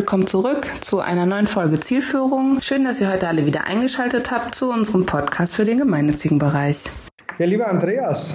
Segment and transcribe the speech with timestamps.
[0.00, 2.62] willkommen zurück zu einer neuen Folge Zielführung.
[2.62, 6.84] Schön, dass ihr heute alle wieder eingeschaltet habt zu unserem Podcast für den gemeinnützigen Bereich.
[7.38, 8.34] Ja, lieber Andreas,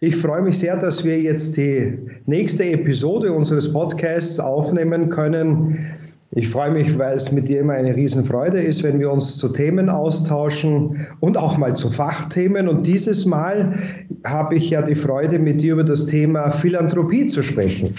[0.00, 5.94] ich freue mich sehr, dass wir jetzt die nächste Episode unseres Podcasts aufnehmen können.
[6.30, 9.50] Ich freue mich, weil es mit dir immer eine Riesenfreude ist, wenn wir uns zu
[9.50, 12.66] Themen austauschen und auch mal zu Fachthemen.
[12.66, 13.78] Und dieses Mal
[14.24, 17.94] habe ich ja die Freude, mit dir über das Thema Philanthropie zu sprechen.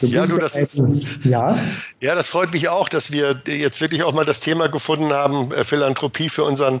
[0.00, 1.56] Du ja, du, das, ein, ja?
[2.00, 5.52] ja, das freut mich auch, dass wir jetzt wirklich auch mal das Thema gefunden haben,
[5.52, 6.80] äh, Philanthropie für unseren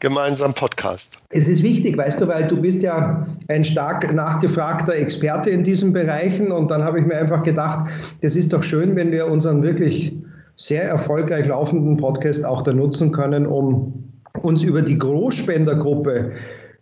[0.00, 1.18] gemeinsamen Podcast.
[1.30, 5.92] Es ist wichtig, weißt du, weil du bist ja ein stark nachgefragter Experte in diesen
[5.92, 9.62] Bereichen und dann habe ich mir einfach gedacht, es ist doch schön, wenn wir unseren
[9.62, 10.12] wirklich
[10.56, 14.04] sehr erfolgreich laufenden Podcast auch da nutzen können, um
[14.42, 16.32] uns über die Großspendergruppe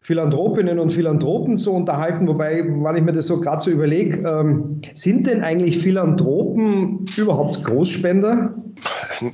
[0.06, 4.80] Philanthropinnen und Philanthropen zu unterhalten, wobei, wenn ich mir das so gerade so überlege, ähm,
[4.94, 8.54] sind denn eigentlich Philanthropen überhaupt Großspender?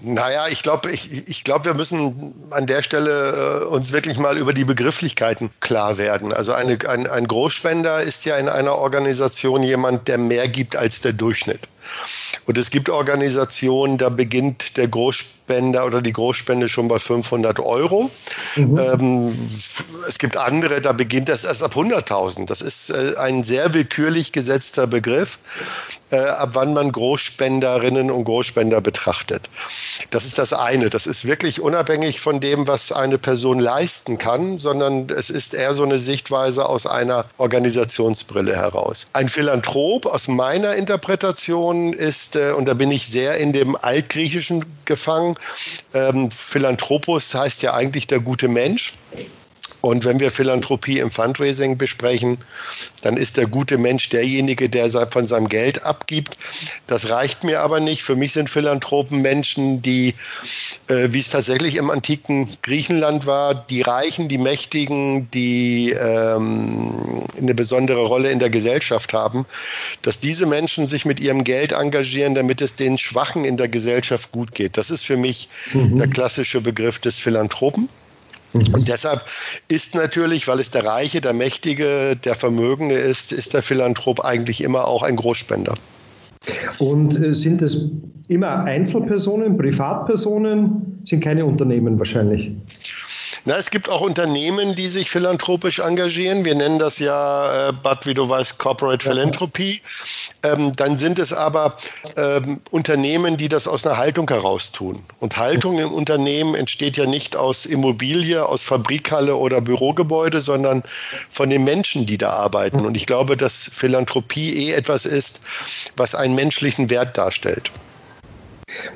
[0.03, 4.39] Naja, ich glaube, ich, ich glaube, wir müssen an der Stelle äh, uns wirklich mal
[4.39, 6.33] über die Begrifflichkeiten klar werden.
[6.33, 11.03] Also eine, ein, ein Großspender ist ja in einer Organisation jemand, der mehr gibt als
[11.03, 11.69] der Durchschnitt.
[12.47, 18.11] Und es gibt Organisationen, da beginnt der Großspender oder die Großspende schon bei 500 Euro.
[18.57, 18.79] Mhm.
[18.79, 19.51] Ähm,
[20.09, 22.47] es gibt andere, da beginnt das erst ab 100.000.
[22.47, 25.39] Das ist äh, ein sehr willkürlich gesetzter Begriff,
[26.13, 29.49] äh, ab wann man Großspenderinnen und Großspender betrachtet.
[30.11, 30.91] Das ist das eine.
[30.91, 35.75] Das ist wirklich unabhängig von dem, was eine Person leisten kann, sondern es ist eher
[35.75, 39.07] so eine Sichtweise aus einer Organisationsbrille heraus.
[39.15, 44.65] Ein Philanthrop aus meiner Interpretation ist äh, und da bin ich sehr in dem Altgriechischen
[44.85, 45.35] gefangen,
[45.95, 48.93] ähm, Philanthropos heißt ja eigentlich der gute Mensch.
[49.83, 52.39] Und wenn wir Philanthropie im Fundraising besprechen,
[53.03, 56.39] dann ist der gute Mensch derjenige, der von seinem Geld abgibt.
[56.87, 58.05] Das reicht mir aber nicht.
[58.05, 60.15] Für mich sind Philanthropen Menschen, die,
[60.87, 67.55] äh, wie es tatsächlich im antiken Griechenland war, die Reichen, die Mächtigen, die ähm, eine
[67.55, 69.47] besondere Rolle in der Gesellschaft haben,
[70.03, 74.31] dass diese Menschen sich mit ihrem Geld engagieren, damit es den Schwachen in der Gesellschaft
[74.31, 74.77] gut geht.
[74.77, 75.99] Das ist für mich mhm.
[75.99, 77.89] der klassische Begriff des Philanthropen.
[78.53, 78.75] Mhm.
[78.75, 79.25] Und deshalb
[79.69, 84.63] ist natürlich, weil es der Reiche, der Mächtige, der Vermögende ist, ist der Philanthrop eigentlich
[84.63, 85.75] immer auch ein Großspender.
[86.79, 87.89] Und äh, sind es
[88.29, 92.51] immer Einzelpersonen, Privatpersonen, sind keine Unternehmen wahrscheinlich?
[93.45, 96.45] Na, es gibt auch Unternehmen, die sich philanthropisch engagieren.
[96.45, 99.83] Wir nennen das ja, äh, Bad, wie du weißt, Corporate Philanthropy.
[100.45, 101.77] Ähm, dann sind es aber
[102.17, 105.03] ähm, Unternehmen, die das aus einer Haltung heraus tun.
[105.19, 110.85] Und Haltung im Unternehmen entsteht ja nicht aus Immobilie, aus Fabrikhalle oder Bürogebäude, sondern
[111.29, 112.87] von den Menschen, die da arbeiten.
[112.87, 115.41] Und ich glaube, dass Philanthropie eh etwas ist,
[115.97, 117.73] was einen menschlichen Wert darstellt.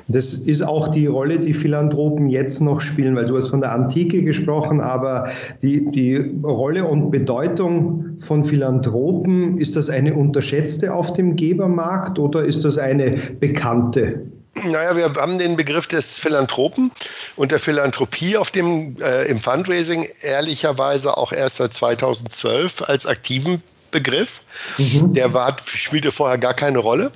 [0.07, 3.73] Das ist auch die Rolle, die Philanthropen jetzt noch spielen, weil du hast von der
[3.73, 5.29] Antike gesprochen, aber
[5.61, 12.43] die, die Rolle und Bedeutung von Philanthropen, ist das eine unterschätzte auf dem Gebermarkt oder
[12.45, 14.21] ist das eine bekannte?
[14.63, 16.91] Naja, wir haben den Begriff des Philanthropen
[17.35, 23.61] und der Philanthropie auf dem, äh, im Fundraising ehrlicherweise auch erst seit 2012 als aktiven
[23.91, 24.41] Begriff.
[24.79, 25.13] Mhm.
[25.13, 27.11] Der war, spielte vorher gar keine Rolle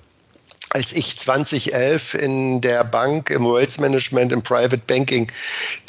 [0.74, 5.32] als ich 2011 in der Bank im Wealth Management, im Private Banking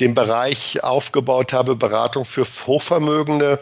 [0.01, 3.61] den Bereich aufgebaut habe, Beratung für Hochvermögende,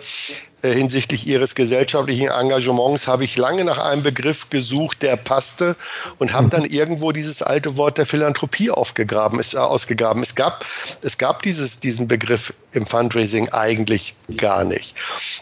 [0.63, 5.77] hinsichtlich ihres gesellschaftlichen Engagements habe ich lange nach einem Begriff gesucht, der passte
[6.19, 10.23] und habe dann irgendwo dieses alte Wort der Philanthropie aufgegraben, ist, äh, ausgegraben.
[10.23, 10.65] Es gab,
[11.03, 14.95] es gab dieses, diesen Begriff im Fundraising eigentlich gar nicht.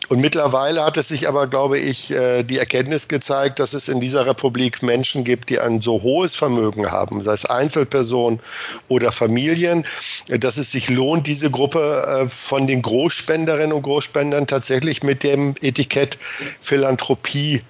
[0.09, 4.01] Und mittlerweile hat es sich aber, glaube ich, äh, die Erkenntnis gezeigt, dass es in
[4.01, 8.41] dieser Republik Menschen gibt, die ein so hohes Vermögen haben, sei es Einzelpersonen
[8.89, 9.85] oder Familien,
[10.29, 16.19] dass es sich lohnt, diese Gruppe von den Großspenderinnen und Großspendern tatsächlich mit dem Etikett
[16.61, 17.63] Philanthropie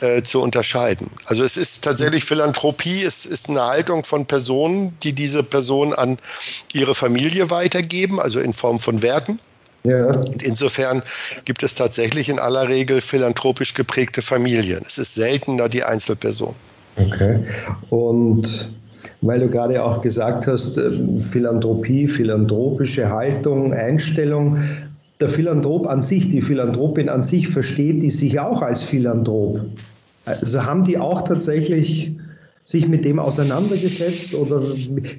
[0.00, 1.10] äh, zu unterscheiden.
[1.26, 6.16] Also es ist tatsächlich Philanthropie, es ist eine Haltung von Personen, die diese Person an
[6.72, 9.38] ihre Familie weitergeben, also in Form von Werten.
[9.84, 10.06] Ja.
[10.06, 11.02] Und insofern
[11.44, 14.82] gibt es tatsächlich in aller Regel philanthropisch geprägte Familien.
[14.86, 16.54] Es ist seltener die Einzelperson.
[16.96, 17.44] Okay.
[17.90, 18.70] Und
[19.20, 24.58] weil du gerade auch gesagt hast, äh, Philanthropie, philanthropische Haltung, Einstellung,
[25.20, 29.60] der Philanthrop an sich, die Philanthropin an sich versteht die sich auch als Philanthrop.
[30.24, 32.12] Also haben die auch tatsächlich
[32.66, 34.60] sich mit dem auseinandergesetzt oder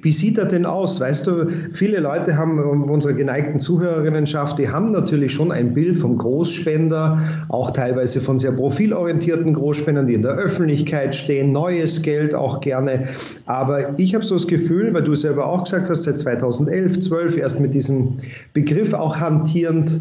[0.02, 1.00] wie sieht er denn aus?
[1.00, 6.18] Weißt du, viele Leute haben unsere geneigten Zuhörerinnenschaft, die haben natürlich schon ein Bild vom
[6.18, 7.18] Großspender,
[7.48, 13.08] auch teilweise von sehr profilorientierten Großspendern, die in der Öffentlichkeit stehen, neues Geld auch gerne.
[13.46, 17.38] Aber ich habe so das Gefühl, weil du selber auch gesagt hast, seit 2011, 12
[17.38, 18.18] erst mit diesem
[18.52, 19.98] Begriff auch hantierend,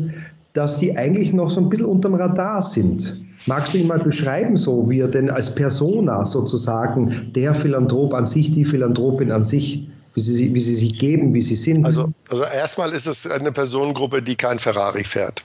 [0.51, 3.25] dass die eigentlich noch so ein bisschen unterm Radar sind.
[3.45, 8.25] Magst du ihn mal beschreiben, so wie er denn als Persona sozusagen, der Philanthrop an
[8.25, 11.85] sich, die Philanthropin an sich, wie sie, wie sie sich geben, wie sie sind?
[11.85, 15.43] Also, also erstmal ist es eine Personengruppe, die kein Ferrari fährt.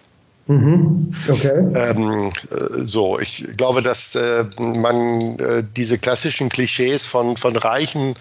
[0.48, 1.14] Mhm.
[1.28, 1.52] Okay.
[1.74, 8.14] Ähm, äh, so, ich glaube, dass äh, man äh, diese klassischen Klischees von, von Reichen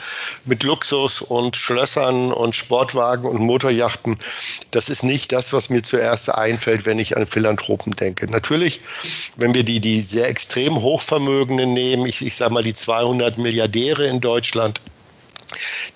[0.45, 4.17] mit Luxus und Schlössern und Sportwagen und Motorjachten,
[4.69, 8.29] das ist nicht das, was mir zuerst einfällt, wenn ich an Philanthropen denke.
[8.29, 8.81] Natürlich,
[9.37, 14.05] wenn wir die, die sehr extrem Hochvermögenden nehmen, ich, ich sage mal die 200 Milliardäre
[14.05, 14.79] in Deutschland,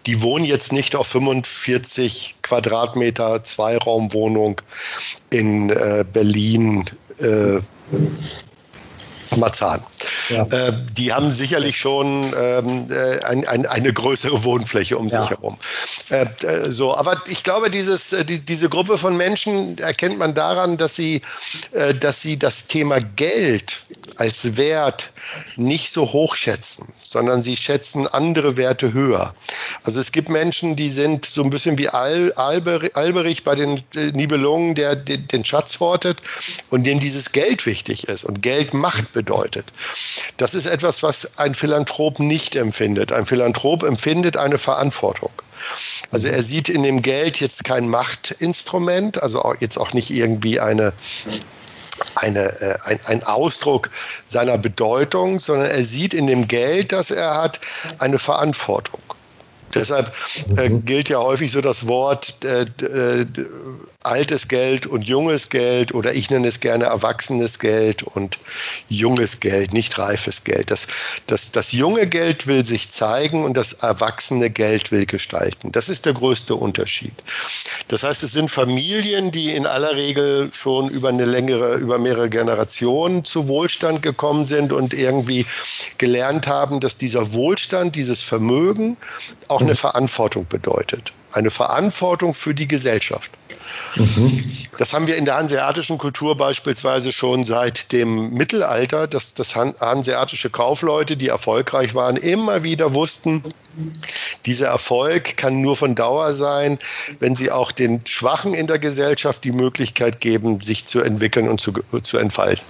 [0.05, 4.61] die wohnen jetzt nicht auf 45 Quadratmeter Zweiraumwohnung
[5.29, 6.85] in äh, Berlin.
[7.19, 7.59] Äh,
[9.37, 9.83] Marzahn.
[10.29, 10.43] Ja.
[10.43, 15.21] Äh, die haben sicherlich schon ähm, äh, ein, ein, eine größere Wohnfläche um ja.
[15.21, 15.57] sich herum.
[16.09, 16.25] Äh,
[16.71, 21.21] so, aber ich glaube, dieses, die, diese Gruppe von Menschen erkennt man daran, dass sie,
[21.71, 23.84] äh, dass sie das Thema Geld
[24.17, 25.11] als Wert
[25.55, 29.33] nicht so hoch schätzen, sondern sie schätzen andere Werte höher.
[29.83, 34.75] Also es gibt Menschen, die sind so ein bisschen wie Al, Alberich bei den Nibelungen,
[34.75, 36.19] der den, den Schatz hortet
[36.69, 39.65] und dem dieses Geld wichtig ist und Geld Macht bedeutet.
[40.37, 43.11] Das ist etwas, was ein Philanthrop nicht empfindet.
[43.11, 45.31] Ein Philanthrop empfindet eine Verantwortung.
[46.11, 50.93] Also er sieht in dem Geld jetzt kein Machtinstrument, also jetzt auch nicht irgendwie eine
[52.15, 53.89] eine, äh, ein, ein Ausdruck
[54.27, 57.59] seiner Bedeutung, sondern er sieht in dem Geld, das er hat,
[57.99, 59.01] eine Verantwortung.
[59.73, 60.13] Deshalb
[60.57, 60.85] äh, mhm.
[60.85, 63.25] gilt ja häufig so das Wort äh, äh,
[64.05, 68.39] altes Geld und junges Geld oder ich nenne es gerne erwachsenes Geld und
[68.89, 70.71] junges Geld, nicht reifes Geld.
[70.71, 70.87] Das,
[71.27, 75.71] das, das junge Geld will sich zeigen und das erwachsene Geld will gestalten.
[75.71, 77.13] Das ist der größte Unterschied.
[77.87, 82.29] Das heißt, es sind Familien, die in aller Regel schon über eine längere, über mehrere
[82.29, 85.45] Generationen zu Wohlstand gekommen sind und irgendwie
[85.97, 88.97] gelernt haben, dass dieser Wohlstand, dieses Vermögen
[89.47, 91.13] auch eine Verantwortung bedeutet.
[91.35, 93.29] Eine Verantwortung für die Gesellschaft.
[93.97, 94.55] Mhm.
[94.77, 100.49] Das haben wir in der hanseatischen Kultur beispielsweise schon seit dem Mittelalter, dass das hanseatische
[100.49, 103.43] Kaufleute, die erfolgreich waren, immer wieder wussten,
[104.45, 106.79] dieser Erfolg kann nur von Dauer sein,
[107.19, 111.59] wenn sie auch den Schwachen in der Gesellschaft die Möglichkeit geben, sich zu entwickeln und
[111.59, 112.63] zu, zu entfalten.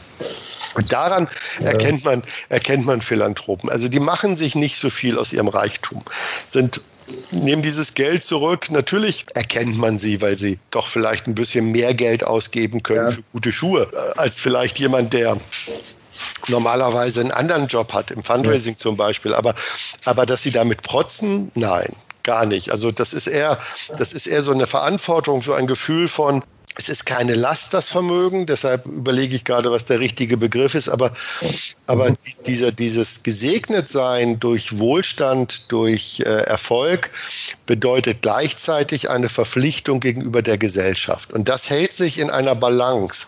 [0.73, 1.27] Und daran
[1.59, 1.67] ja.
[1.67, 3.69] erkennt man, erkennt man Philanthropen.
[3.69, 6.01] Also die machen sich nicht so viel aus ihrem Reichtum,
[6.47, 6.81] sind
[7.31, 8.71] nehmen dieses Geld zurück.
[8.71, 13.11] Natürlich erkennt man sie, weil sie doch vielleicht ein bisschen mehr Geld ausgeben können ja.
[13.11, 15.37] für gute Schuhe, äh, als vielleicht jemand, der
[16.47, 18.79] normalerweise einen anderen Job hat, im Fundraising ja.
[18.79, 19.33] zum Beispiel.
[19.33, 19.53] Aber,
[20.05, 22.71] aber dass sie damit protzen, nein gar nicht.
[22.71, 23.59] Also das ist eher,
[23.97, 26.43] das ist eher so eine Verantwortung, so ein Gefühl von,
[26.77, 30.89] es ist keine Last, das Vermögen, deshalb überlege ich gerade, was der richtige Begriff ist,
[30.89, 31.13] aber,
[31.88, 32.13] aber
[32.45, 37.12] dieser, dieses Gesegnetsein durch Wohlstand, durch äh, Erfolg
[37.66, 41.31] bedeutet gleichzeitig eine Verpflichtung gegenüber der Gesellschaft.
[41.31, 43.27] Und das hält sich in einer Balance,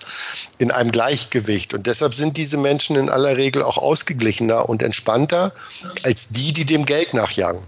[0.57, 1.73] in einem Gleichgewicht.
[1.73, 5.53] Und deshalb sind diese Menschen in aller Regel auch ausgeglichener und entspannter
[6.03, 7.61] als die, die dem Geld nachjagen.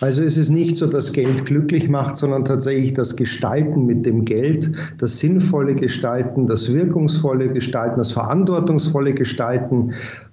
[0.00, 4.24] Also es ist nicht so, dass Geld glücklich macht, sondern tatsächlich das Gestalten mit dem
[4.24, 9.92] Geld, das sinnvolle Gestalten, das wirkungsvolle Gestalten, das verantwortungsvolle Gestalten,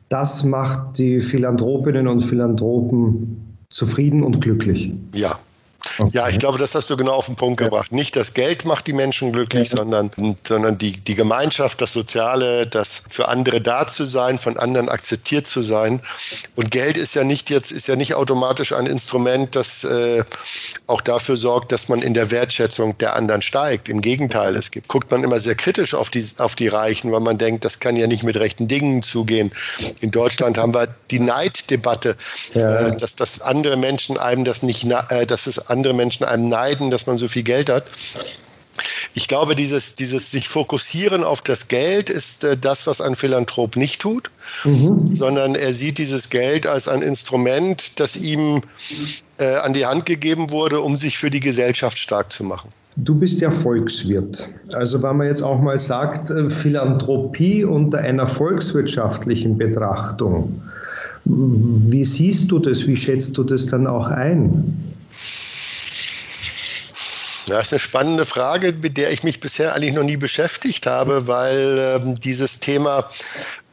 [0.10, 4.94] das macht die Philanthropinnen und Philanthropen zufrieden und glücklich.
[5.14, 5.38] Ja,
[6.00, 6.12] Okay.
[6.14, 7.68] Ja, ich glaube, das hast du genau auf den Punkt ja.
[7.68, 7.92] gebracht.
[7.92, 9.78] Nicht das Geld macht die Menschen glücklich, ja.
[9.78, 10.12] sondern,
[10.44, 15.48] sondern die, die Gemeinschaft, das Soziale, das für andere da zu sein, von anderen akzeptiert
[15.48, 16.02] zu sein.
[16.56, 20.24] Und Geld ist ja nicht jetzt, ist ja nicht automatisch ein Instrument, das äh,
[20.88, 23.90] auch dafür sorgt, dass man in der Wertschätzung der anderen steigt.
[23.90, 27.22] Im Gegenteil, es gibt, guckt man immer sehr kritisch auf die, auf die Reichen, weil
[27.22, 29.52] man denkt, das kann ja nicht mit rechten Dingen zugehen.
[30.02, 32.16] In Deutschland haben wir die Neiddebatte,
[32.54, 32.88] ja.
[32.88, 36.50] äh, dass, dass andere Menschen einem das nicht, äh, dass es andere andere Menschen einem
[36.50, 37.86] neiden, dass man so viel Geld hat.
[39.14, 43.76] Ich glaube, dieses, dieses sich fokussieren auf das Geld ist äh, das, was ein Philanthrop
[43.76, 44.30] nicht tut,
[44.64, 45.16] mhm.
[45.16, 48.62] sondern er sieht dieses Geld als ein Instrument, das ihm
[49.40, 52.70] äh, an die Hand gegeben wurde, um sich für die Gesellschaft stark zu machen.
[52.98, 54.48] Du bist ja Volkswirt.
[54.74, 60.62] Also wenn man jetzt auch mal sagt, äh, Philanthropie unter einer volkswirtschaftlichen Betrachtung,
[61.30, 62.88] Wie siehst du das?
[62.88, 64.97] Wie schätzt du das dann auch ein?
[67.50, 71.28] Das ist eine spannende Frage, mit der ich mich bisher eigentlich noch nie beschäftigt habe,
[71.28, 73.10] weil ähm, dieses Thema,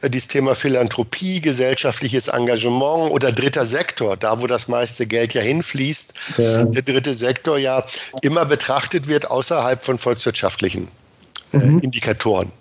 [0.01, 5.41] äh, dieses Thema Philanthropie, gesellschaftliches Engagement oder dritter Sektor, da wo das meiste Geld ja
[5.41, 6.63] hinfließt, ja.
[6.63, 7.83] der dritte Sektor ja
[8.21, 10.89] immer betrachtet wird außerhalb von volkswirtschaftlichen
[11.53, 11.79] äh, mhm.
[11.79, 12.51] Indikatoren.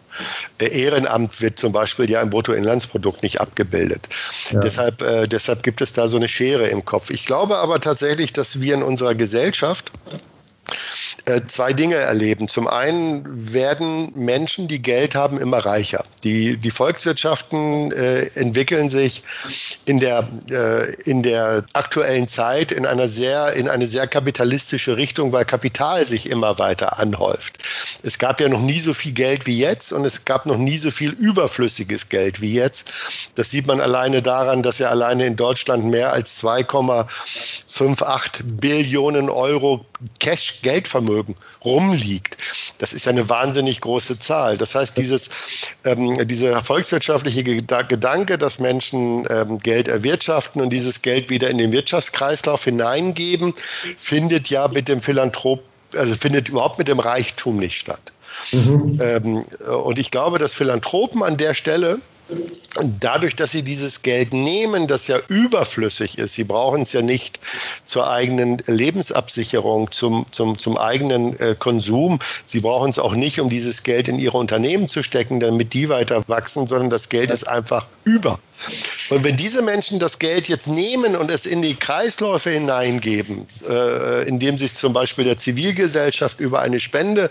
[0.59, 4.09] Ehrenamt wird zum Beispiel ja im Bruttoinlandsprodukt nicht abgebildet.
[4.51, 4.61] Ja.
[4.61, 7.11] Deshalb, äh, deshalb gibt es da so eine Schere im Kopf.
[7.11, 10.17] Ich glaube aber tatsächlich, dass wir in unserer Gesellschaft äh,
[11.47, 12.49] zwei Dinge erleben.
[12.49, 16.05] Zum einen werden Menschen, die Geld haben, immer reicher.
[16.23, 19.23] Die, die Volkswirtschaften äh, entwickeln sich
[19.87, 25.33] in der, äh, in der aktuellen Zeit in, einer sehr, in eine sehr kapitalistische Richtung,
[25.33, 27.63] weil Kapital sich immer weiter anhäuft.
[28.03, 30.77] Es gab ja noch nie so viel Geld wie jetzt und es gab noch nie
[30.77, 32.93] so viel überflüssiges Geld wie jetzt.
[33.35, 39.87] Das sieht man alleine daran, dass ja alleine in Deutschland mehr als 2,58 Billionen Euro
[40.21, 41.14] Cash-Geldvermögen
[41.65, 42.37] rumliegt.
[42.79, 44.57] Das ist ja eine wahnsinnig große Zahl.
[44.57, 45.31] Das heißt, dieses,
[45.85, 51.73] ähm, dieser volkswirtschaftliche Gedanke, dass Menschen ähm, Geld erwirtschaften und dieses Geld wieder in den
[51.73, 53.55] Wirtschaftskreislauf hineingeben,
[53.97, 55.63] findet ja mit dem Philanthrop,
[55.95, 58.13] also findet überhaupt mit dem Reichtum nicht statt.
[58.53, 58.99] Mhm.
[59.01, 59.45] Ähm,
[59.83, 62.01] und ich glaube, dass Philanthropen an der Stelle
[63.01, 67.39] dadurch, dass sie dieses Geld nehmen, das ja überflüssig ist, sie brauchen es ja nicht
[67.85, 73.51] zur eigenen Lebensabsicherung, zum, zum, zum eigenen äh, Konsum, sie brauchen es auch nicht, um
[73.51, 77.47] dieses Geld in ihre Unternehmen zu stecken, damit die weiter wachsen, sondern das Geld ist
[77.47, 78.39] einfach über.
[79.11, 84.27] Und wenn diese Menschen das Geld jetzt nehmen und es in die Kreisläufe hineingeben, äh,
[84.27, 87.31] indem sie es zum Beispiel der Zivilgesellschaft über eine Spende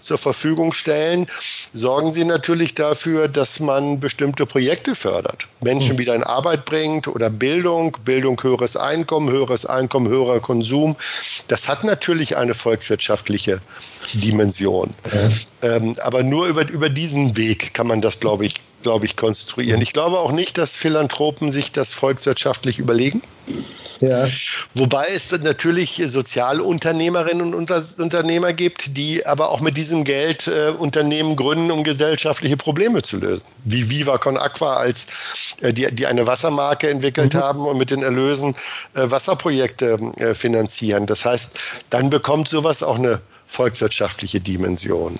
[0.00, 1.26] zur Verfügung stellen,
[1.72, 5.46] sorgen sie natürlich dafür, dass man bestimmte Projekte fördert.
[5.62, 10.96] Menschen wieder in Arbeit bringt oder Bildung, Bildung höheres Einkommen, höheres Einkommen, höherer Konsum.
[11.48, 13.60] Das hat natürlich eine volkswirtschaftliche
[14.14, 14.90] Dimension.
[15.12, 15.76] Ja.
[15.76, 19.80] Ähm, aber nur über, über diesen Weg kann man das, glaube ich, glaube ich, konstruieren.
[19.80, 23.22] Ich glaube auch nicht, dass Philanthropen sich das volkswirtschaftlich überlegen.
[24.00, 24.26] Ja.
[24.74, 31.36] Wobei es natürlich Sozialunternehmerinnen und Unternehmer gibt, die aber auch mit diesem Geld äh, Unternehmen
[31.36, 33.44] gründen, um gesellschaftliche Probleme zu lösen.
[33.64, 35.06] Wie Viva Con Aqua, als
[35.60, 37.38] äh, die, die eine Wassermarke entwickelt mhm.
[37.38, 38.56] haben und mit den Erlösen
[38.94, 41.06] äh, Wasserprojekte äh, finanzieren.
[41.06, 41.58] Das heißt,
[41.90, 45.16] dann bekommt sowas auch eine volkswirtschaftliche Dimension.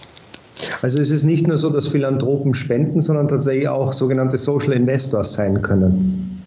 [0.82, 5.32] Also es ist nicht nur so, dass Philanthropen spenden, sondern tatsächlich auch sogenannte Social Investors
[5.34, 6.42] sein können.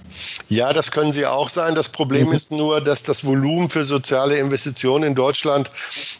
[0.47, 1.75] Ja, das können sie auch sein.
[1.75, 2.33] Das Problem mhm.
[2.33, 5.71] ist nur, dass das Volumen für soziale Investitionen in Deutschland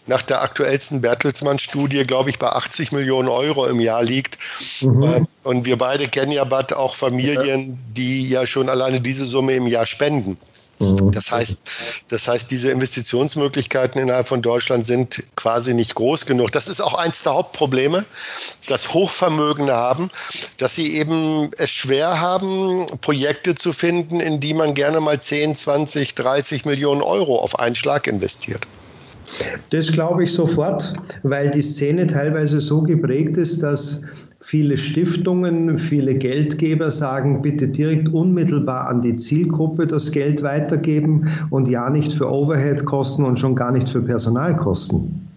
[0.08, 4.38] nach der aktuellsten Bertelsmann-Studie, glaube ich, bei 80 Millionen Euro im Jahr liegt.
[4.82, 5.04] Mhm.
[5.04, 9.54] Äh, und wir beide kennen ja bald auch Familien, die ja schon alleine diese Summe
[9.54, 10.38] im Jahr spenden.
[10.80, 11.12] Mhm.
[11.12, 11.62] Das heißt,
[12.10, 16.52] das heißt, diese Investitionsmöglichkeiten innerhalb von Deutschland sind quasi nicht groß genug.
[16.52, 18.06] Das ist auch eins der Hauptprobleme,
[18.68, 20.10] dass Hochvermögende haben,
[20.58, 25.56] dass sie eben es schwer haben, Projekte zu finden, in die man gerne mal 10,
[25.56, 28.68] 20, 30 Millionen Euro auf einen Schlag investiert.
[29.72, 34.02] Das glaube ich sofort, weil die Szene teilweise so geprägt ist, dass
[34.48, 41.68] Viele Stiftungen, viele Geldgeber sagen, bitte direkt unmittelbar an die Zielgruppe das Geld weitergeben und
[41.68, 45.28] ja nicht für Overhead-Kosten und schon gar nicht für Personalkosten.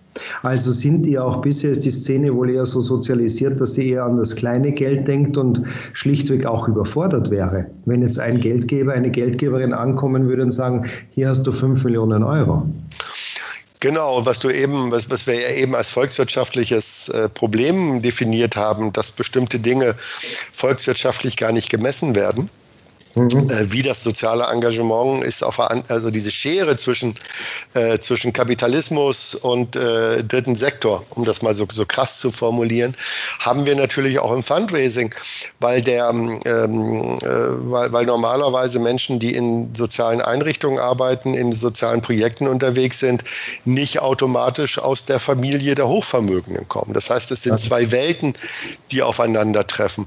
[0.43, 4.05] Also sind die auch bisher ist die Szene wohl eher so sozialisiert, dass sie eher
[4.05, 5.63] an das kleine Geld denkt und
[5.95, 7.65] schlichtweg auch überfordert wäre.
[7.87, 12.23] Wenn jetzt ein Geldgeber, eine Geldgeberin ankommen würde und sagen, hier hast du fünf Millionen
[12.23, 12.65] Euro.
[13.81, 18.93] Genau, was du eben, was, was wir ja eben als volkswirtschaftliches äh, Problem definiert haben,
[18.93, 19.95] dass bestimmte Dinge
[20.53, 22.51] volkswirtschaftlich gar nicht gemessen werden.
[23.19, 23.51] Mhm.
[23.51, 27.15] Äh, wie das soziale Engagement ist auf also diese Schere zwischen,
[27.75, 32.95] äh, zwischen Kapitalismus und äh, dritten Sektor, um das mal so, so krass zu formulieren,
[33.41, 35.13] haben wir natürlich auch im Fundraising,
[35.59, 37.29] weil der ähm, äh,
[37.71, 43.25] weil, weil normalerweise Menschen, die in sozialen Einrichtungen arbeiten, in sozialen Projekten unterwegs sind,
[43.65, 46.93] nicht automatisch aus der Familie der Hochvermögenden kommen.
[46.95, 48.35] Das heißt, es sind zwei Welten,
[48.93, 50.07] die aufeinandertreffen.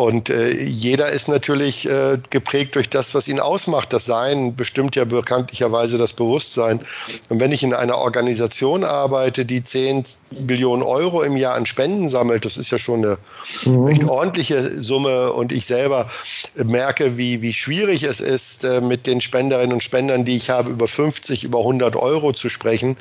[0.00, 3.92] Und äh, jeder ist natürlich äh, geprägt durch das, was ihn ausmacht.
[3.92, 6.80] Das Sein bestimmt ja bekanntlicherweise das Bewusstsein.
[7.28, 12.08] Und wenn ich in einer Organisation arbeite, die 10 Billionen Euro im Jahr an Spenden
[12.08, 13.18] sammelt, das ist ja schon eine
[13.66, 13.84] mhm.
[13.84, 15.34] recht ordentliche Summe.
[15.34, 16.08] Und ich selber
[16.54, 20.70] merke, wie, wie schwierig es ist, äh, mit den Spenderinnen und Spendern, die ich habe,
[20.70, 22.96] über 50, über 100 Euro zu sprechen,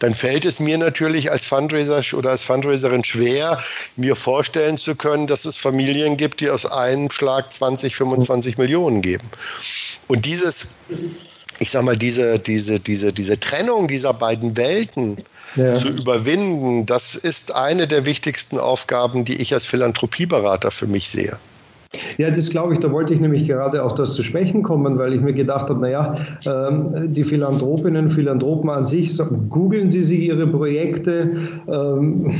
[0.00, 3.60] dann fällt es mir natürlich als Fundraiser oder als Fundraiserin schwer,
[3.94, 8.56] mir vorstellen zu können, dass es Familien gibt, gibt, die aus einem Schlag 20, 25
[8.56, 9.28] Millionen geben.
[10.08, 10.68] Und dieses,
[11.58, 15.18] ich sag mal, diese, diese, diese, diese Trennung dieser beiden Welten
[15.54, 15.74] ja.
[15.74, 21.36] zu überwinden, das ist eine der wichtigsten Aufgaben, die ich als Philanthropieberater für mich sehe.
[22.16, 25.12] Ja, das glaube ich, da wollte ich nämlich gerade auf das zu sprechen kommen, weil
[25.12, 26.16] ich mir gedacht habe, naja,
[26.46, 29.16] ähm, die Philanthropinnen, Philanthropen an sich,
[29.50, 31.36] googeln die sich ihre Projekte,
[31.68, 32.34] ähm,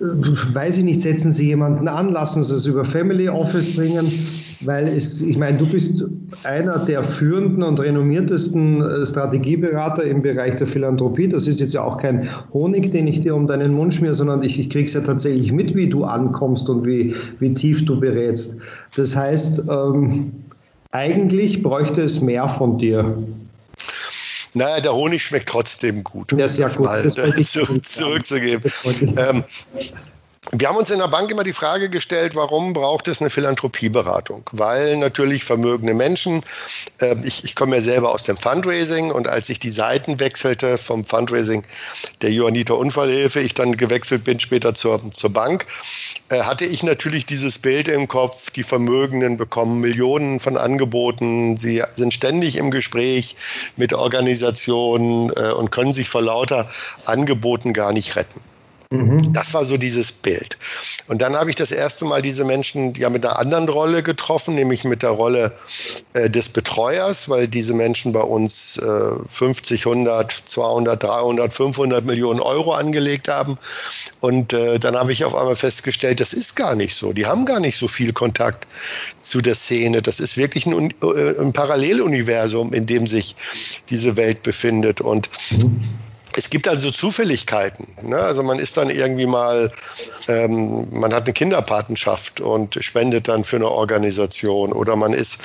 [0.00, 4.10] weiß ich nicht, setzen sie jemanden an, lassen sie es über Family Office bringen,
[4.62, 6.04] weil es, ich meine, du bist
[6.44, 11.28] einer der führenden und renommiertesten äh, Strategieberater im Bereich der Philanthropie.
[11.28, 14.42] Das ist jetzt ja auch kein Honig, den ich dir um deinen Mund schmier, sondern
[14.42, 18.00] ich, ich kriege es ja tatsächlich mit, wie du ankommst und wie, wie tief du
[18.00, 18.56] berätst.
[18.96, 20.32] Das heißt, ähm,
[20.92, 23.16] eigentlich bräuchte es mehr von dir.
[24.54, 26.32] Naja, der Honig schmeckt trotzdem gut.
[26.32, 26.86] Das ist ja gut.
[26.86, 27.14] Mal, das
[27.50, 28.72] zurück, zurückzugeben.
[29.16, 29.44] Ähm,
[30.52, 34.48] wir haben uns in der Bank immer die Frage gestellt, warum braucht es eine Philanthropieberatung?
[34.52, 36.42] Weil natürlich vermögende Menschen,
[37.00, 40.76] äh, ich, ich komme ja selber aus dem Fundraising und als ich die Seiten wechselte
[40.76, 41.64] vom Fundraising
[42.20, 45.66] der Johanniter Unfallhilfe, ich dann gewechselt bin später zur, zur Bank,
[46.28, 51.82] äh, hatte ich natürlich dieses Bild im Kopf, die Vermögenden bekommen Millionen von Angeboten, sie
[51.96, 53.36] sind ständig im Gespräch
[53.76, 56.68] mit Organisationen äh, und können sich vor lauter
[57.06, 58.42] Angeboten gar nicht retten.
[58.94, 59.32] Mhm.
[59.32, 60.56] Das war so dieses Bild.
[61.08, 64.54] Und dann habe ich das erste Mal diese Menschen ja mit einer anderen Rolle getroffen,
[64.54, 65.52] nämlich mit der Rolle
[66.12, 72.40] äh, des Betreuers, weil diese Menschen bei uns äh, 50, 100, 200, 300, 500 Millionen
[72.40, 73.58] Euro angelegt haben.
[74.20, 77.12] Und äh, dann habe ich auf einmal festgestellt, das ist gar nicht so.
[77.12, 78.66] Die haben gar nicht so viel Kontakt
[79.22, 80.02] zu der Szene.
[80.02, 83.34] Das ist wirklich ein, äh, ein Paralleluniversum, in dem sich
[83.90, 85.00] diese Welt befindet.
[85.00, 86.03] Und mhm
[86.36, 87.86] es gibt also Zufälligkeiten.
[88.02, 88.16] Ne?
[88.16, 89.70] Also man ist dann irgendwie mal,
[90.26, 95.38] ähm, man hat eine Kinderpatenschaft und spendet dann für eine Organisation oder man ist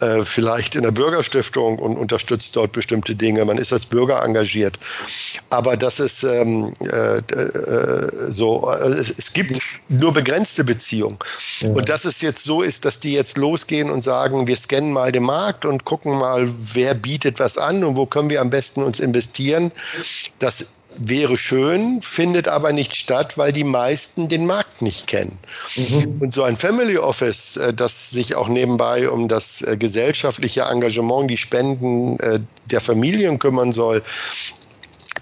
[0.00, 3.44] äh, vielleicht in der Bürgerstiftung und unterstützt dort bestimmte Dinge.
[3.44, 4.78] Man ist als Bürger engagiert.
[5.50, 9.58] Aber das ist ähm, äh, äh, so, äh, es, es, gibt
[9.88, 11.18] nur begrenzte Beziehungen.
[11.60, 11.70] Ja.
[11.70, 15.10] Und dass es jetzt so ist, dass die jetzt losgehen und sagen, wir scannen mal
[15.10, 18.82] den Markt und gucken mal, wer bietet was an und wo können wir am besten
[18.82, 19.72] uns investieren
[20.38, 25.38] das wäre schön, findet aber nicht statt, weil die meisten den Markt nicht kennen.
[25.76, 26.20] Mhm.
[26.20, 31.30] Und so ein Family Office, äh, das sich auch nebenbei um das äh, gesellschaftliche Engagement,
[31.30, 34.02] die Spenden äh, der Familien kümmern soll,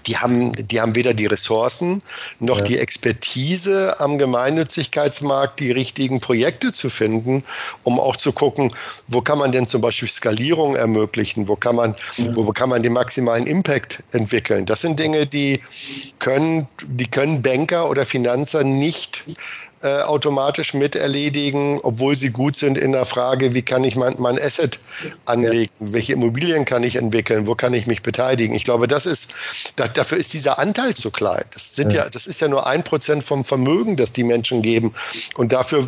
[0.07, 2.01] die haben, die haben weder die Ressourcen
[2.39, 2.63] noch ja.
[2.63, 7.43] die Expertise am Gemeinnützigkeitsmarkt, die richtigen Projekte zu finden,
[7.83, 8.73] um auch zu gucken,
[9.07, 12.35] wo kann man denn zum Beispiel Skalierung ermöglichen, wo kann man, ja.
[12.35, 14.65] wo kann man den maximalen Impact entwickeln.
[14.65, 15.61] Das sind Dinge, die
[16.19, 19.23] können, die können Banker oder Finanzer nicht
[19.83, 24.39] äh, automatisch miterledigen, obwohl sie gut sind in der Frage, wie kann ich mein, mein
[24.39, 24.79] Asset
[25.25, 25.87] anlegen, ja.
[25.93, 28.55] welche Immobilien kann ich entwickeln, wo kann ich mich beteiligen.
[28.55, 29.35] Ich glaube, das ist,
[29.75, 31.43] da, dafür ist dieser Anteil zu klein.
[31.53, 34.61] Das sind ja, ja das ist ja nur ein Prozent vom Vermögen, das die Menschen
[34.61, 34.93] geben.
[35.35, 35.83] Und dafür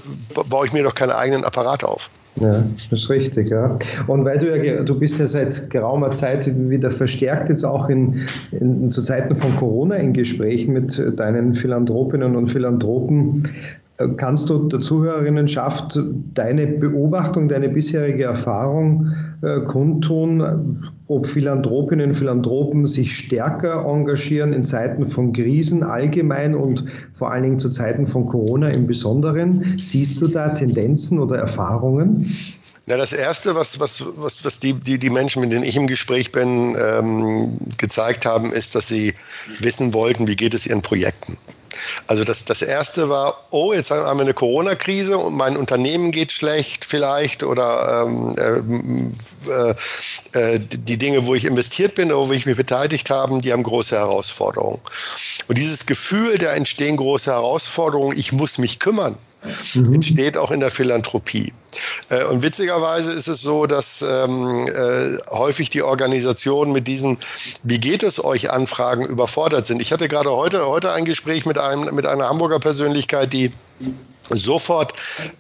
[0.50, 2.10] baue ich mir doch keinen eigenen Apparat auf.
[2.42, 3.78] Ja, das ist richtig, ja.
[4.08, 8.28] Und weil du ja, du bist ja seit geraumer Zeit wieder verstärkt jetzt auch in,
[8.52, 13.48] in zu Zeiten von Corona in Gesprächen mit deinen Philanthropinnen und Philanthropen.
[14.18, 15.98] Kannst du der Zuhörerinnenschaft
[16.34, 24.66] deine Beobachtung, deine bisherige Erfahrung äh, kundtun, ob Philanthropinnen und Philanthropen sich stärker engagieren in
[24.66, 29.78] Zeiten von Krisen allgemein und vor allen Dingen zu Zeiten von Corona im Besonderen?
[29.80, 32.26] Siehst du da Tendenzen oder Erfahrungen?
[32.88, 35.88] Na, das Erste, was, was, was, was die, die, die Menschen, mit denen ich im
[35.88, 39.16] Gespräch bin, ähm, gezeigt haben, ist, dass sie
[39.60, 41.36] wissen wollten, wie geht es ihren Projekten.
[42.08, 46.32] Also das, das erste war, oh, jetzt haben wir eine Corona-Krise und mein Unternehmen geht
[46.32, 49.14] schlecht vielleicht oder ähm,
[49.50, 49.74] äh,
[50.40, 53.64] äh, die Dinge, wo ich investiert bin oder wo ich mich beteiligt habe, die haben
[53.64, 54.80] große Herausforderungen.
[55.48, 59.18] Und dieses Gefühl, da entstehen große Herausforderungen, ich muss mich kümmern,
[59.74, 59.96] mhm.
[59.96, 61.54] entsteht auch in der Philanthropie.
[62.10, 67.18] Äh, und witzigerweise ist es so, dass ähm, äh, häufig die Organisationen mit diesen
[67.64, 69.82] Wie geht es euch Anfragen überfordert sind.
[69.82, 73.52] Ich hatte gerade heute, heute ein Gespräch mit, einem, mit einer Hamburger Persönlichkeit, die
[74.30, 74.94] sofort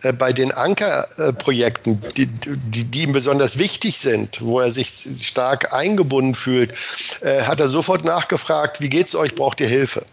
[0.03, 5.73] äh, bei den Ankerprojekten, die, die, die, ihm besonders wichtig sind, wo er sich stark
[5.73, 6.73] eingebunden fühlt,
[7.21, 10.03] äh, hat er sofort nachgefragt, wie geht's euch, braucht ihr Hilfe?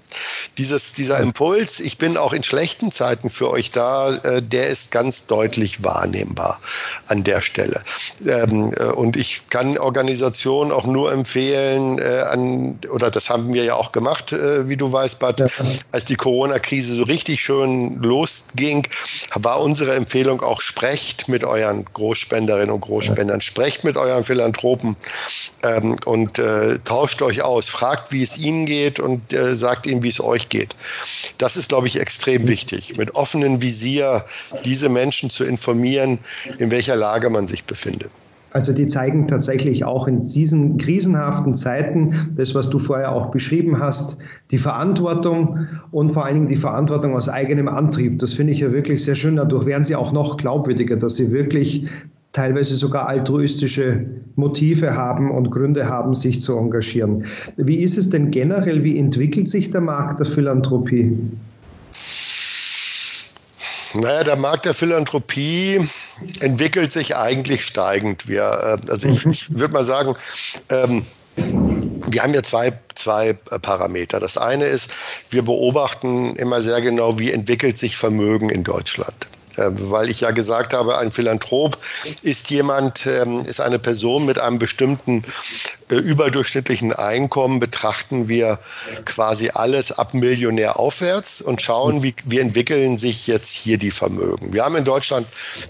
[0.58, 4.90] Dieses, dieser Impuls, ich bin auch in schlechten Zeiten für euch da, äh, der ist
[4.90, 6.60] ganz deutlich wahrnehmbar
[7.06, 7.82] an der Stelle.
[8.26, 13.64] Ähm, äh, und ich kann Organisationen auch nur empfehlen, äh, an, oder das haben wir
[13.64, 15.46] ja auch gemacht, äh, wie du weißt, Bad, ja.
[15.90, 18.88] als die Corona-Krise so richtig schön losging, ging,
[19.34, 24.96] war unsere Empfehlung auch, sprecht mit euren Großspenderinnen und Großspendern, sprecht mit euren Philanthropen
[25.62, 30.02] ähm, und äh, tauscht euch aus, fragt, wie es ihnen geht und äh, sagt ihnen,
[30.02, 30.74] wie es euch geht.
[31.38, 34.24] Das ist, glaube ich, extrem wichtig, mit offenem Visier
[34.64, 36.18] diese Menschen zu informieren,
[36.58, 38.10] in welcher Lage man sich befindet.
[38.52, 43.80] Also die zeigen tatsächlich auch in diesen krisenhaften Zeiten, das, was du vorher auch beschrieben
[43.80, 44.18] hast,
[44.50, 48.18] die Verantwortung und vor allen Dingen die Verantwortung aus eigenem Antrieb.
[48.18, 49.36] Das finde ich ja wirklich sehr schön.
[49.36, 51.88] Dadurch werden sie auch noch glaubwürdiger, dass sie wirklich
[52.32, 57.26] teilweise sogar altruistische Motive haben und Gründe haben, sich zu engagieren.
[57.56, 58.82] Wie ist es denn generell?
[58.82, 61.16] Wie entwickelt sich der Markt der Philanthropie?
[63.94, 65.80] Naja, der Markt der Philanthropie
[66.40, 68.26] entwickelt sich eigentlich steigend.
[68.26, 69.32] Wir, äh, also ich, mhm.
[69.32, 70.14] ich würde mal sagen,
[70.70, 71.04] ähm,
[71.36, 74.20] wir haben ja zwei, zwei Parameter.
[74.20, 74.90] Das eine ist,
[75.30, 79.28] wir beobachten immer sehr genau, wie entwickelt sich Vermögen in Deutschland.
[79.56, 81.76] Äh, weil ich ja gesagt habe, ein Philanthrop
[82.22, 85.24] ist jemand, ähm, ist eine Person mit einem bestimmten
[85.90, 88.58] äh, überdurchschnittlichen Einkommen, betrachten wir
[89.04, 94.52] quasi alles ab Millionär aufwärts und schauen, wie, wie entwickeln sich jetzt hier die Vermögen.
[94.52, 95.26] Wir haben in Deutschland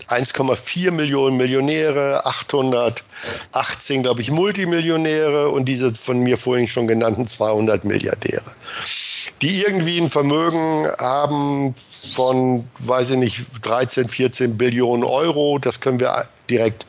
[0.09, 7.85] 1,4 Millionen Millionäre, 818, glaube ich, Multimillionäre und diese von mir vorhin schon genannten 200
[7.85, 8.45] Milliardäre,
[9.40, 15.59] die irgendwie ein Vermögen haben, von, weiß ich nicht, 13, 14 Billionen Euro.
[15.59, 16.87] Das können wir direkt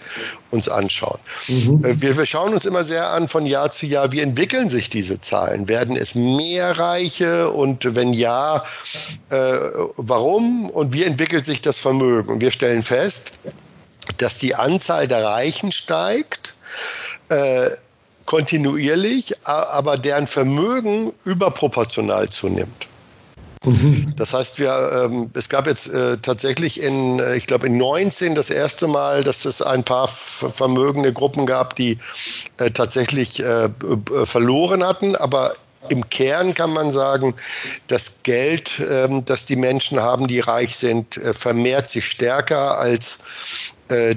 [0.52, 1.19] uns anschauen.
[1.47, 1.86] Mhm.
[1.86, 4.89] Äh, wir, wir, schauen uns immer sehr an von Jahr zu Jahr, wie entwickeln sich
[4.89, 5.67] diese Zahlen?
[5.69, 8.63] Werden es mehr Reiche und wenn ja,
[9.30, 9.36] äh,
[9.97, 12.34] warum und wie entwickelt sich das Vermögen?
[12.34, 13.34] Und wir stellen fest,
[14.17, 16.54] dass die Anzahl der Reichen steigt.
[17.30, 17.71] Äh,
[18.26, 22.88] kontinuierlich, aber deren Vermögen überproportional zunimmt.
[23.65, 24.13] Mhm.
[24.17, 28.36] Das heißt, wir, ähm, es gab jetzt äh, tatsächlich in, äh, ich glaube, in 19
[28.36, 31.97] das erste Mal, dass es ein paar vermögende Gruppen gab, die
[32.58, 33.69] äh, tatsächlich äh,
[34.23, 35.54] verloren hatten, aber
[35.89, 37.36] im Kern kann man sagen,
[37.88, 43.17] das Geld, ähm, das die Menschen haben, die reich sind, äh, vermehrt sich stärker als
[43.89, 44.15] äh,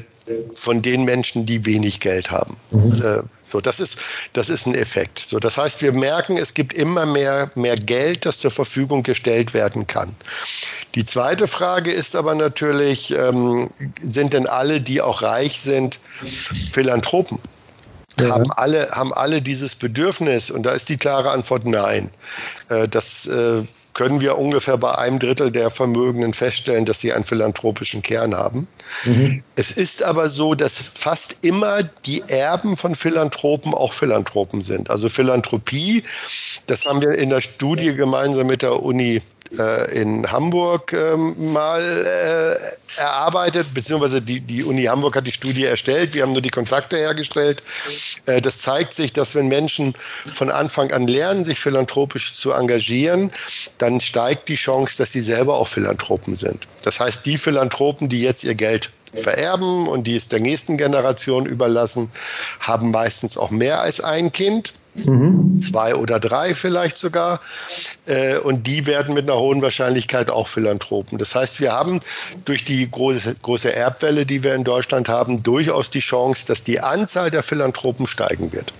[0.54, 2.56] von den Menschen, die wenig Geld haben.
[2.70, 3.28] Mhm.
[3.52, 3.98] So, das ist,
[4.32, 5.18] das ist ein Effekt.
[5.18, 9.54] So, das heißt, wir merken, es gibt immer mehr, mehr Geld, das zur Verfügung gestellt
[9.54, 10.16] werden kann.
[10.94, 13.70] Die zweite Frage ist aber natürlich, ähm,
[14.02, 16.00] sind denn alle, die auch reich sind,
[16.72, 17.38] Philanthropen?
[18.18, 18.30] Ja.
[18.30, 20.50] Haben, alle, haben alle dieses Bedürfnis?
[20.50, 22.10] Und da ist die klare Antwort nein.
[22.68, 23.62] Äh, das äh,
[23.96, 28.68] können wir ungefähr bei einem Drittel der Vermögenden feststellen, dass sie einen philanthropischen Kern haben.
[29.04, 29.42] Mhm.
[29.54, 34.90] Es ist aber so, dass fast immer die Erben von Philanthropen auch Philanthropen sind.
[34.90, 36.02] Also Philanthropie,
[36.66, 39.22] das haben wir in der Studie gemeinsam mit der Uni
[39.92, 46.14] in Hamburg ähm, mal äh, erarbeitet, beziehungsweise die, die Uni Hamburg hat die Studie erstellt.
[46.14, 47.62] Wir haben nur die Kontakte hergestellt.
[48.26, 49.94] Äh, das zeigt sich, dass wenn Menschen
[50.32, 53.30] von Anfang an lernen, sich philanthropisch zu engagieren,
[53.78, 56.66] dann steigt die Chance, dass sie selber auch Philanthropen sind.
[56.82, 61.46] Das heißt, die Philanthropen, die jetzt ihr Geld vererben und die es der nächsten Generation
[61.46, 62.10] überlassen,
[62.60, 64.72] haben meistens auch mehr als ein Kind.
[65.04, 65.60] Mhm.
[65.60, 67.40] Zwei oder drei vielleicht sogar.
[68.06, 71.18] Äh, und die werden mit einer hohen Wahrscheinlichkeit auch Philanthropen.
[71.18, 72.00] Das heißt, wir haben
[72.44, 76.80] durch die große, große Erbwelle, die wir in Deutschland haben, durchaus die Chance, dass die
[76.80, 78.72] Anzahl der Philanthropen steigen wird.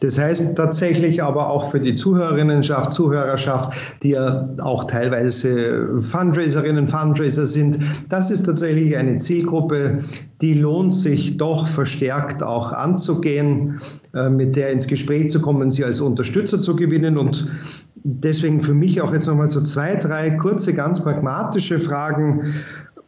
[0.00, 7.46] Das heißt tatsächlich aber auch für die Zuhörerinnenschaft, Zuhörerschaft, die ja auch teilweise Fundraiserinnen, Fundraiser
[7.46, 9.98] sind, das ist tatsächlich eine Zielgruppe,
[10.40, 13.80] die lohnt sich doch verstärkt auch anzugehen,
[14.14, 17.16] äh, mit der ins Gespräch zu kommen, sie als Unterstützer zu gewinnen.
[17.16, 17.46] Und
[18.04, 22.54] deswegen für mich auch jetzt nochmal so zwei, drei kurze, ganz pragmatische Fragen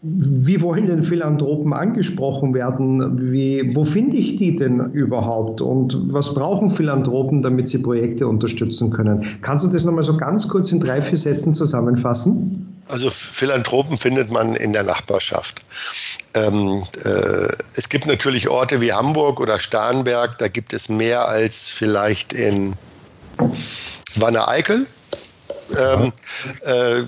[0.00, 3.32] wie wollen denn Philanthropen angesprochen werden?
[3.32, 5.60] Wie, wo finde ich die denn überhaupt?
[5.60, 9.24] Und was brauchen Philanthropen, damit sie Projekte unterstützen können?
[9.42, 12.64] Kannst du das nochmal so ganz kurz in drei, vier Sätzen zusammenfassen?
[12.86, 15.62] Also Philanthropen findet man in der Nachbarschaft.
[16.34, 21.68] Ähm, äh, es gibt natürlich Orte wie Hamburg oder Starnberg, da gibt es mehr als
[21.68, 22.76] vielleicht in
[24.14, 24.86] Wanne-Eickel
[25.76, 26.12] ähm,
[26.62, 27.02] äh,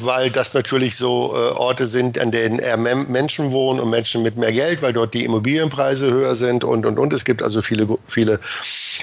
[0.00, 4.36] weil das natürlich so äh, Orte sind, an denen eher Menschen wohnen und Menschen mit
[4.36, 7.12] mehr Geld, weil dort die Immobilienpreise höher sind und und und.
[7.12, 8.40] Es gibt also viele, viele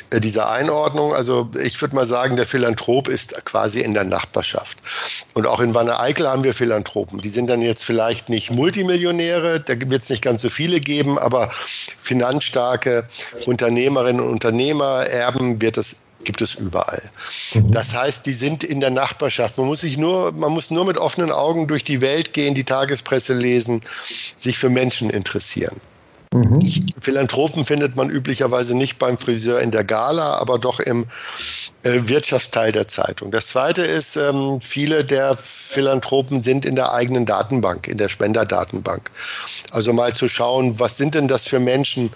[0.09, 1.15] äh, dieser Einordnungen.
[1.15, 4.77] Also ich würde mal sagen, der Philanthrop ist quasi in der Nachbarschaft.
[5.33, 7.21] Und auch in Wanne-Eickel haben wir Philanthropen.
[7.21, 11.17] Die sind dann jetzt vielleicht nicht Multimillionäre, da wird es nicht ganz so viele geben,
[11.17, 13.03] aber finanzstarke
[13.45, 17.01] Unternehmerinnen und Unternehmer, Erben wird es gibt es überall.
[17.53, 17.71] Mhm.
[17.71, 19.57] Das heißt, die sind in der Nachbarschaft.
[19.57, 22.63] Man muss sich nur, man muss nur mit offenen Augen durch die Welt gehen, die
[22.63, 23.81] Tagespresse lesen,
[24.35, 25.79] sich für Menschen interessieren.
[26.37, 26.93] Mhm.
[26.99, 31.05] Philanthropen findet man üblicherweise nicht beim Friseur in der Gala, aber doch im
[31.83, 33.31] äh, Wirtschaftsteil der Zeitung.
[33.31, 39.11] Das Zweite ist, ähm, viele der Philanthropen sind in der eigenen Datenbank, in der Spenderdatenbank.
[39.71, 42.11] Also mal zu schauen, was sind denn das für Menschen,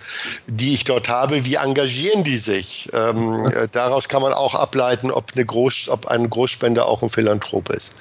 [0.47, 2.89] die ich dort habe, wie engagieren die sich?
[2.93, 7.09] Ähm, äh, daraus kann man auch ableiten, ob, eine Groß, ob ein Großspender auch ein
[7.09, 7.93] Philanthrop ist.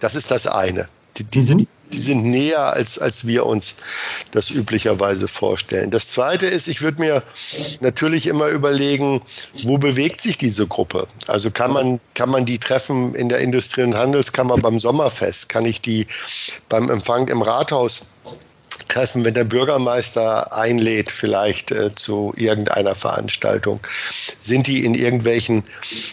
[0.00, 0.88] Das ist das eine.
[1.18, 1.66] Die, die, sind, mhm.
[1.92, 3.74] Die sind näher, als, als wir uns
[4.30, 5.90] das üblicherweise vorstellen.
[5.90, 7.22] Das Zweite ist, ich würde mir
[7.80, 9.22] natürlich immer überlegen,
[9.64, 11.06] wo bewegt sich diese Gruppe?
[11.26, 15.48] Also kann man, kann man die treffen in der Industrie- und Handelskammer beim Sommerfest?
[15.48, 16.06] Kann ich die
[16.68, 18.02] beim Empfang im Rathaus
[18.88, 23.80] treffen, wenn der Bürgermeister einlädt, vielleicht äh, zu irgendeiner Veranstaltung?
[24.38, 25.64] Sind die in irgendwelchen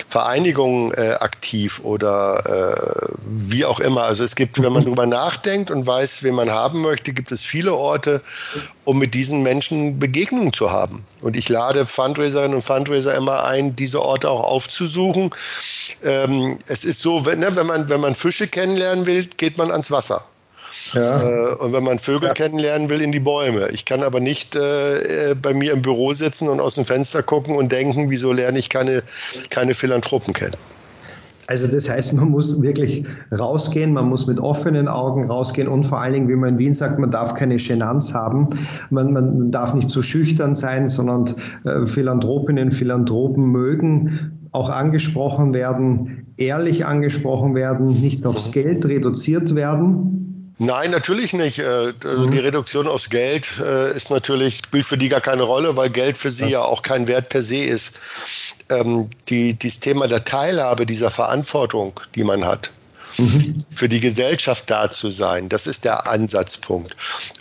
[0.08, 4.04] Vereinigungen äh, aktiv oder äh, wie auch immer?
[4.04, 7.42] Also es gibt, wenn man darüber nachdenkt und weiß, wen man haben möchte, gibt es
[7.42, 8.22] viele Orte,
[8.86, 11.06] um mit diesen Menschen Begegnungen zu haben.
[11.22, 15.30] Und ich lade Fundraiserinnen und Fundraiser immer ein, diese Orte auch aufzusuchen.
[16.04, 19.72] Ähm, es ist so, wenn, ne, wenn, man, wenn man Fische kennenlernen will, geht man
[19.72, 20.26] ans Wasser.
[20.94, 21.22] Ja.
[21.22, 22.34] Äh, und wenn man Vögel ja.
[22.34, 23.70] kennenlernen will, in die Bäume.
[23.70, 27.56] Ich kann aber nicht äh, bei mir im Büro sitzen und aus dem Fenster gucken
[27.56, 29.04] und denken, wieso lerne ich keine,
[29.50, 30.56] keine Philanthropen kennen.
[31.50, 36.00] Also das heißt, man muss wirklich rausgehen, man muss mit offenen Augen rausgehen und vor
[36.00, 38.50] allen Dingen, wie man in Wien sagt, man darf keine Genanz haben,
[38.92, 46.28] man, man darf nicht zu schüchtern sein, sondern äh, Philanthropinnen, Philanthropen mögen auch angesprochen werden,
[46.38, 48.52] ehrlich angesprochen werden, nicht aufs mhm.
[48.52, 50.19] Geld reduziert werden,
[50.62, 51.60] Nein, natürlich nicht.
[51.60, 52.32] Äh, also mhm.
[52.32, 56.18] Die Reduktion aufs Geld äh, ist natürlich, spielt für die gar keine Rolle, weil Geld
[56.18, 58.56] für sie ja, ja auch kein Wert per se ist.
[58.70, 62.72] Ähm, die, dieses Thema der Teilhabe, dieser Verantwortung, die man hat,
[63.20, 63.66] mhm.
[63.70, 65.50] für die Gesellschaft da zu sein.
[65.50, 66.96] Das ist der Ansatzpunkt.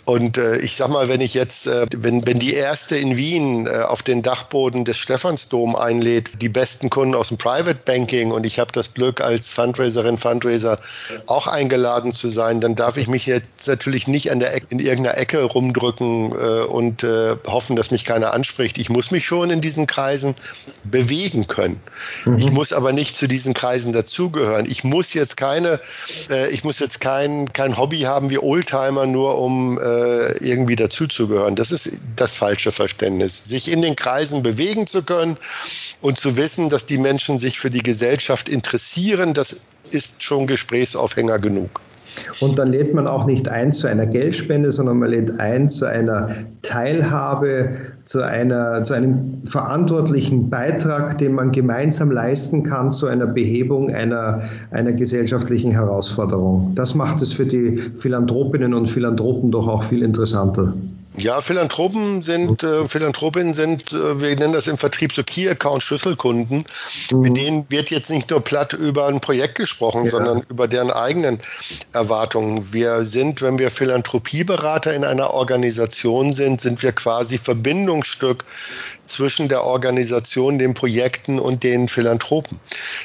[0.05, 3.67] Und äh, ich sag mal, wenn ich jetzt, äh, wenn, wenn die erste in Wien
[3.67, 8.45] äh, auf den Dachboden des Stephansdom einlädt, die besten Kunden aus dem Private Banking und
[8.45, 10.79] ich habe das Glück, als Fundraiserin, Fundraiser
[11.27, 14.79] auch eingeladen zu sein, dann darf ich mich jetzt natürlich nicht an der Ecke, in
[14.79, 18.77] irgendeiner Ecke rumdrücken äh, und äh, hoffen, dass mich keiner anspricht.
[18.77, 20.35] Ich muss mich schon in diesen Kreisen
[20.83, 21.81] bewegen können.
[22.25, 22.37] Mhm.
[22.37, 24.65] Ich muss aber nicht zu diesen Kreisen dazugehören.
[24.65, 25.79] Ich muss jetzt keine keine,
[26.29, 31.55] äh, ich muss jetzt kein, kein Hobby haben wie Oldtimer, nur um äh, irgendwie dazuzugehören.
[31.55, 33.41] Das ist das falsche Verständnis.
[33.43, 35.37] Sich in den Kreisen bewegen zu können
[36.01, 41.39] und zu wissen, dass die Menschen sich für die Gesellschaft interessieren, das ist schon Gesprächsaufhänger
[41.39, 41.81] genug.
[42.41, 45.85] Und dann lädt man auch nicht ein zu einer Geldspende, sondern man lädt ein zu
[45.85, 46.29] einer
[46.61, 47.69] Teilhabe,
[48.03, 54.41] zu, einer, zu einem verantwortlichen Beitrag, den man gemeinsam leisten kann zu einer Behebung einer,
[54.71, 56.71] einer gesellschaftlichen Herausforderung.
[56.75, 60.73] Das macht es für die Philanthropinnen und Philanthropen doch auch viel interessanter.
[61.17, 66.65] Ja, Philanthropen sind, äh, Philanthropinnen sind, äh, wir nennen das im Vertrieb so Key-Account-Schlüsselkunden.
[67.11, 67.19] Mhm.
[67.19, 70.11] Mit denen wird jetzt nicht nur platt über ein Projekt gesprochen, ja.
[70.11, 71.39] sondern über deren eigenen
[71.93, 72.73] Erwartungen.
[72.73, 78.45] Wir sind, wenn wir Philanthropieberater in einer Organisation sind, sind wir quasi Verbindungsstück
[79.09, 82.59] zwischen der Organisation, den Projekten und den Philanthropen.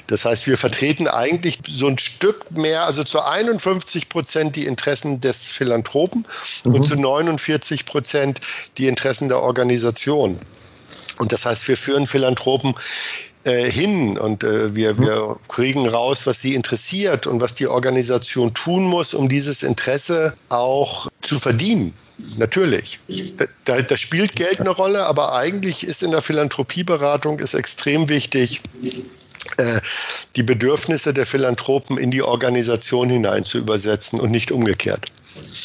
[0.07, 5.21] Das heißt, wir vertreten eigentlich so ein Stück mehr, also zu 51 Prozent die Interessen
[5.21, 6.27] des Philanthropen
[6.65, 6.75] mhm.
[6.75, 8.41] und zu 49 Prozent
[8.79, 10.39] die Interessen der Organisation.
[11.19, 12.75] Und das heißt, wir führen Philanthropen
[13.45, 15.01] äh, hin und äh, wir, mhm.
[15.01, 20.35] wir kriegen raus, was sie interessiert und was die Organisation tun muss, um dieses Interesse
[20.49, 21.93] auch zu verdienen.
[22.39, 23.01] Natürlich.
[23.65, 28.63] Da, da, spielt Geld eine Rolle, aber eigentlich ist in der Philanthropieberatung ist extrem wichtig,
[29.57, 29.81] äh,
[30.37, 35.07] die Bedürfnisse der Philanthropen in die Organisation hinein zu übersetzen und nicht umgekehrt.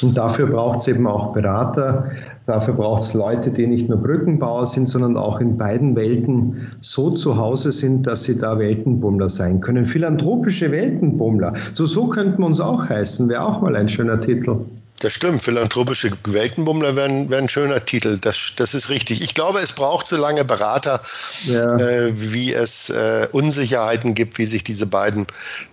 [0.02, 2.12] Und dafür braucht es eben auch Berater,
[2.50, 7.12] dafür braucht es Leute, die nicht nur Brückenbauer sind, sondern auch in beiden Welten so
[7.12, 9.86] zu Hause sind, dass sie da Weltenbummler sein können.
[9.86, 11.54] Philanthropische Weltenbummler.
[11.74, 14.58] So, so könnten wir uns auch heißen, wäre auch mal ein schöner Titel.
[15.00, 18.18] Das stimmt, philanthropische Weltenbummler wären wär ein schöner Titel.
[18.20, 19.24] Das, das ist richtig.
[19.24, 21.02] Ich glaube, es braucht so lange Berater,
[21.46, 21.78] ja.
[21.78, 25.26] äh, wie es äh, Unsicherheiten gibt, wie sich diese beiden,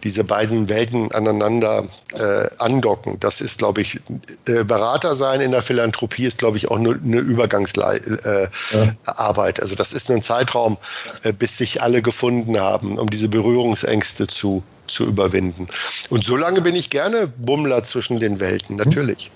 [0.05, 1.85] diese beiden Welten aneinander
[2.15, 3.19] äh, andocken.
[3.19, 4.01] Das ist, glaube ich,
[4.47, 8.07] äh, Berater sein in der Philanthropie ist, glaube ich, auch nur eine Übergangsarbeit.
[8.25, 8.95] Äh, ja.
[9.05, 10.77] Also das ist nur ein Zeitraum,
[11.25, 15.67] äh, bis sich alle gefunden haben, um diese Berührungsängste zu zu überwinden.
[16.11, 19.31] Und so lange bin ich gerne Bummler zwischen den Welten, natürlich.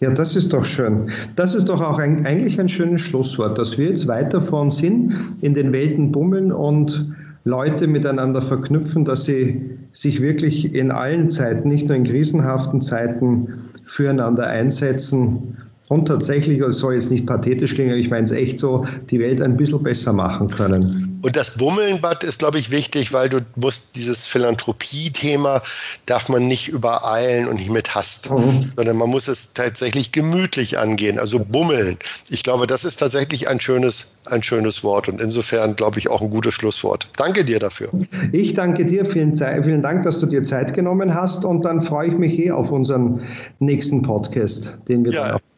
[0.00, 1.10] Ja, das ist doch schön.
[1.36, 4.78] Das ist doch auch ein, eigentlich ein schönes Schlusswort, dass wir jetzt weiter vor uns
[4.78, 7.06] hin in den Welten bummeln und
[7.44, 13.70] Leute miteinander verknüpfen, dass sie sich wirklich in allen Zeiten, nicht nur in krisenhaften Zeiten,
[13.86, 15.56] füreinander einsetzen
[15.88, 19.40] und tatsächlich, es soll jetzt nicht pathetisch klingen, ich meine es echt so, die Welt
[19.40, 21.05] ein bisschen besser machen können.
[21.26, 25.60] Und das Bummelnbad ist, glaube ich, wichtig, weil du musst dieses Philanthropie-Thema
[26.06, 28.70] darf man nicht übereilen und nicht mit Hast, mhm.
[28.76, 31.98] sondern man muss es tatsächlich gemütlich angehen, also bummeln.
[32.30, 36.22] Ich glaube, das ist tatsächlich ein schönes, ein schönes Wort und insofern, glaube ich, auch
[36.22, 37.08] ein gutes Schlusswort.
[37.16, 37.90] Danke dir dafür.
[38.30, 42.06] Ich danke dir, vielen, vielen Dank, dass du dir Zeit genommen hast und dann freue
[42.06, 43.20] ich mich eh auf unseren
[43.58, 45.22] nächsten Podcast, den wir ja.
[45.24, 45.45] dann auch